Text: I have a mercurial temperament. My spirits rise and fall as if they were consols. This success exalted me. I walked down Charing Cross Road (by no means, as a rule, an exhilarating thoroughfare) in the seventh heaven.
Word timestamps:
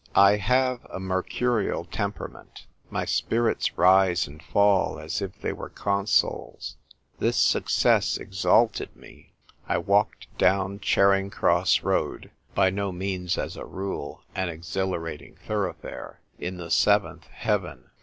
I 0.17 0.37
have 0.37 0.83
a 0.85 0.99
mercurial 0.99 1.85
temperament. 1.85 2.65
My 2.89 3.05
spirits 3.05 3.77
rise 3.77 4.25
and 4.25 4.41
fall 4.41 4.97
as 4.97 5.21
if 5.21 5.39
they 5.39 5.53
were 5.53 5.69
consols. 5.69 6.75
This 7.19 7.37
success 7.37 8.17
exalted 8.17 8.95
me. 8.95 9.33
I 9.69 9.77
walked 9.77 10.25
down 10.39 10.79
Charing 10.79 11.29
Cross 11.29 11.83
Road 11.83 12.31
(by 12.55 12.71
no 12.71 12.91
means, 12.91 13.37
as 13.37 13.55
a 13.55 13.63
rule, 13.65 14.23
an 14.33 14.49
exhilarating 14.49 15.35
thoroughfare) 15.45 16.19
in 16.39 16.57
the 16.57 16.71
seventh 16.71 17.27
heaven. 17.27 17.91